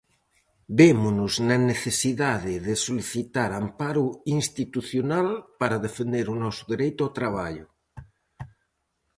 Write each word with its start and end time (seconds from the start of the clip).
Vémonos 0.79 1.33
na 1.47 1.57
necesidade 1.71 2.53
de 2.67 2.73
solicitar 2.85 3.49
"amparo 3.63 4.05
institucional" 4.39 5.27
para 5.59 5.81
defender 5.87 6.25
o 6.33 6.39
noso 6.43 6.63
dereito 6.73 6.99
ao 7.03 7.15
traballo. 7.19 7.65